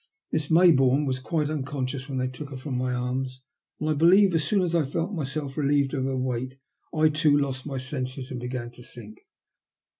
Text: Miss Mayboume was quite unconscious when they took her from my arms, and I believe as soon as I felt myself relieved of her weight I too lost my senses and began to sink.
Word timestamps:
Miss 0.31 0.47
Mayboume 0.47 1.05
was 1.05 1.19
quite 1.19 1.51
unconscious 1.51 2.09
when 2.09 2.17
they 2.17 2.27
took 2.27 2.49
her 2.49 2.57
from 2.57 2.75
my 2.75 2.91
arms, 2.91 3.43
and 3.79 3.87
I 3.87 3.93
believe 3.93 4.33
as 4.33 4.43
soon 4.43 4.63
as 4.63 4.73
I 4.73 4.83
felt 4.83 5.13
myself 5.13 5.57
relieved 5.57 5.93
of 5.93 6.05
her 6.05 6.17
weight 6.17 6.57
I 6.91 7.09
too 7.09 7.37
lost 7.37 7.67
my 7.67 7.77
senses 7.77 8.31
and 8.31 8.39
began 8.39 8.71
to 8.71 8.83
sink. 8.83 9.19